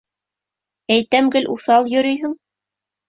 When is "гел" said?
1.35-1.47